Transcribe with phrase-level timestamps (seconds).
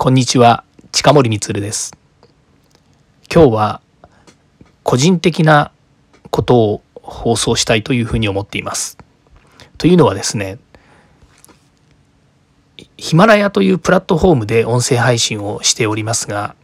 [0.00, 1.92] こんにちは、近森光です。
[3.34, 3.80] 今日は
[4.84, 5.72] 個人的な
[6.30, 8.96] ことを放送したいというふうに思っています。
[9.76, 10.60] というのはですね、
[12.96, 16.54] ヒマラヤというプラットフォームで音声配信をしておりますが、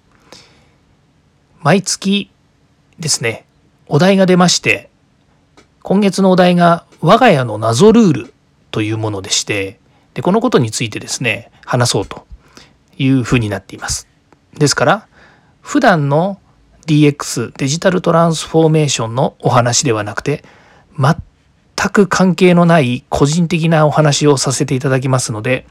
[1.61, 2.31] 毎月
[3.01, 3.47] ですね、
[3.89, 4.91] お題が出まして、
[5.83, 8.35] 今月のお題が我が家の謎ルール
[8.71, 9.81] というものでして、
[10.15, 12.29] でこのことについてですね、話そうと
[12.99, 14.09] いうふうになっています。
[14.55, 15.07] ですから
[15.61, 16.39] 普段の
[16.87, 20.45] DX デジタルトランスフォーメーションのお話ではなくて
[20.99, 21.17] 全
[21.91, 25.67] く関係のない個人的なお話をさせていただきますので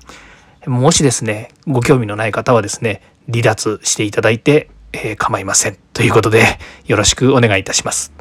[0.65, 6.43] もしですねご興味のない方はですね離脱していただいて、えー、構いませんということで
[6.85, 8.11] よろしくお願いいたします。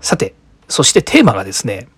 [0.00, 0.34] さて
[0.68, 1.88] そしてテーマがですね、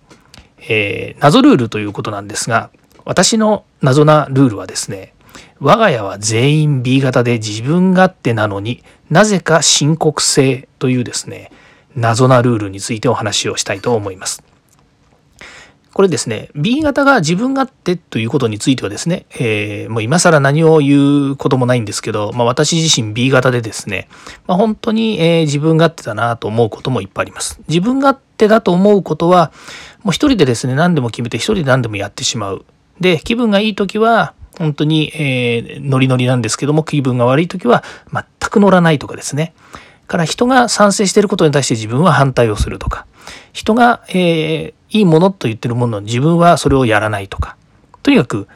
[0.69, 2.71] えー、謎ルールということなんですが
[3.05, 5.13] 私の謎なルールはですね
[5.61, 11.51] 我が家は全員 B 型で自分勝手なのになぜか申告制というですね
[11.95, 14.43] 謎なルールについてお話をしたいと思います。
[15.93, 24.07] これですね B 型が自分勝手ということについてはですね、えー、もう今更何を言うこともないんですけど、まあ、私自身 B 型でですね、
[24.47, 27.59] まあ、本当に、えー、自分勝手だなと思うこともいっぱいあります。
[27.67, 29.51] 自分勝手だと思うことは
[30.01, 32.65] もう一人でですね何でも決めて一人で何でもやってしまう。
[32.99, 39.53] で気分がいい時は本当に、えー、ノリノリなんですけども、気分が悪い時は全く乗らないとかですね。
[40.07, 43.05] から人が賛成していることに対して自分は反対をするとか、
[43.53, 47.55] 人が、えー、いいものと言ってるものの自分はそれをやらないとか、
[48.03, 48.47] とにかく、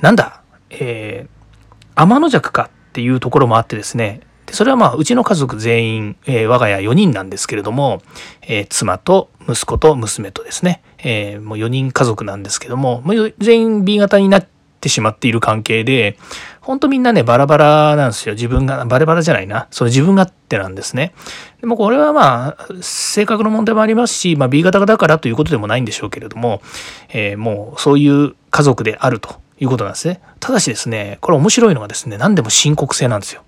[0.00, 8.02] なんだ、えー、天の弱かっていうところもあってですね、でそれはまあうちの家族全員、えー、我が家4人なんですけれども、
[8.42, 13.02] えー、妻と息子と娘とですね、えー、もう4人家族なんですけども、
[13.38, 14.46] 全員 B 型になっ
[14.82, 16.18] ってしまっている関係で、
[16.60, 18.34] ほんとみんなね、バラバラなんですよ。
[18.34, 19.68] 自分が、バラバラじゃないな。
[19.70, 21.14] その自分勝手なんですね。
[21.60, 26.62] でもこれはまあ、性格の問題もありますし、まあ B 型だからということでもないんでしょうけれども、
[27.10, 30.20] えー、もうそういう家族であるということなんですね。
[30.40, 33.42] ただしですね、これ面白いのがですね、何でも申告制なんですよ。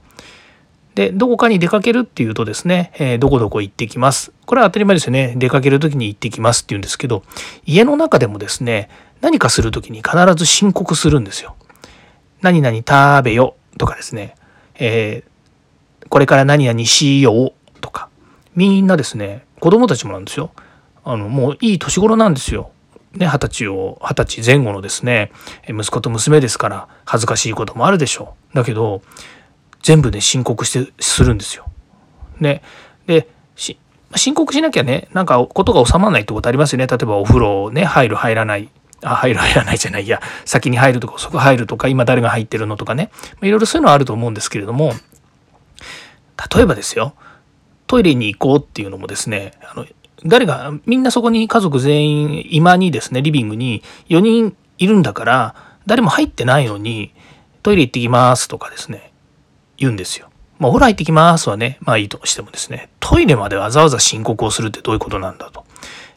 [0.94, 4.33] で、どこかに出かけるっていうとですね、えー、どこどこ行ってきます。
[4.47, 5.34] これは当たり前ですよね。
[5.37, 7.25] 出かける時に行ってきますっていうんですけど、
[7.67, 8.89] 家の中でもですね、
[9.25, 11.57] 何かする時に必ず申告するんですよ。
[12.43, 14.35] 何々食べよとかですね、
[14.75, 18.11] えー、これから何々しようとか、
[18.55, 20.51] みんなですね、子供たちもなんですよ。
[21.05, 22.71] あの、もういい年頃なんですよ。
[23.15, 25.33] ね、二十歳を、二十歳前後のですね、
[25.69, 28.56] 息子と娘ですから恥ずかしいこともあるでしょう。
[28.56, 29.01] だけど、
[29.83, 31.65] 全部ね、申告して、するんですよ。
[32.41, 32.61] ね。
[33.06, 36.87] で、申告しなきゃね、なんかことが収まらないってことありますよね。
[36.89, 38.69] 例えばお風呂ね、入る入らない。
[39.03, 40.05] あ、入る入らないじゃない。
[40.05, 43.10] いや、先に入るとか、そこ入るとか、今誰が入ってるのとかね。
[43.43, 44.93] いろいろそういうのはあると思うんですけれども、
[46.55, 47.15] 例えばですよ、
[47.87, 49.87] トイレに行こうっていうのもですね、あの、
[50.25, 55.55] 誰が、みんなそこに家族全員、今にですね、リビングに4人いるんだから、
[55.87, 57.12] 誰も入ってないのに、
[57.62, 59.12] トイレ行ってきますとかですね、
[59.76, 60.28] 言うんですよ。
[60.59, 65.65] まあ、お風呂入ってきますはね、まあいいとしてもですね、トイレまでわざわざ申告をするってどういうことなんだと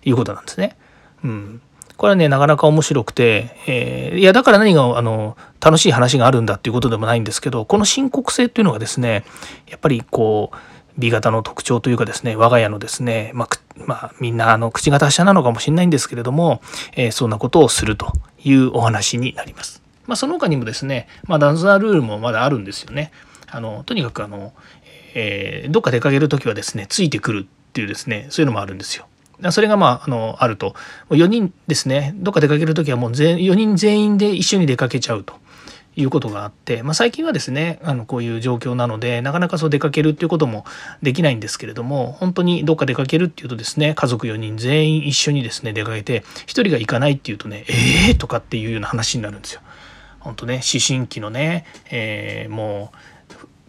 [0.06, 0.78] いうことなんですね。
[1.24, 1.62] うん。
[1.98, 9.26] これはね、なかなか面白くて、えー、いや、だから何が、あの、楽しい話があるんだっていうことでもないんですけど、この深刻性っていうのがですね、
[9.68, 10.58] やっぱりこう、
[11.00, 13.50] B 型の特徴というかですね、我が家のですね、まあ、
[13.86, 16.62] まあ、みんなあの口が達者なのかもしれないんですけれども、
[16.96, 18.12] えー、そんなことをすると
[18.44, 19.82] いうお話になります。
[20.06, 23.12] まあ、その他にもですね、まあ、ダンザールールもまだあるんですよね。
[23.50, 24.54] あの、とにかくあの、
[25.14, 29.08] えー、どっか出かける時はですね、ついてくるっていうですね、そういうのもあるんですよ。
[29.52, 30.76] それがまあ、あの、あると。
[31.10, 35.36] 4人ですね、どっか出かける時はもう全4人全員で一緒に出かけちゃうと。
[36.00, 40.64] いうことがあって、まあ、最近はですねあのこういう状況なのでなかなかそう出かけるっていうことも
[41.02, 47.74] できないんですけれども本当にどっか出かけるっていうとですね家族4人全員一緒にですね出かけて1人が行かないっていうとねえ
[48.10, 49.62] えー、とかっていうような話になるんですよ。
[50.20, 52.98] 本当ね思春期のね、えー、もう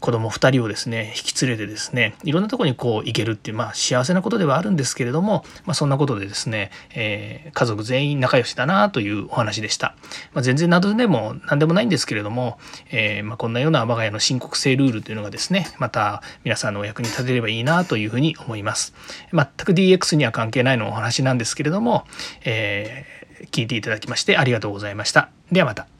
[0.00, 9.95] 子供2人をですね引き連れてですねいろんなとこにこう行けるっていうまあ幸せなことではあるんですけれども、まあ、そんなことでですね、えー、家族全員仲良しだなというお話でした、
[10.33, 12.59] まあ、全然謎でも何でもないんですけれども、
[12.91, 18.95] えー、まこんなような我が家の申告制ルールというのがですねまた皆さんのお役に立てればいいなというふうに思います。
[19.33, 22.05] 全く DX には関係ないのお話なんですけれども、
[22.45, 25.31] えー、聞いていただきましてありがとうございました。
[25.50, 25.98] ではまた。